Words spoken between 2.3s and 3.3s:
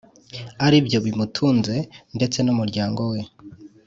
n’umuryango we.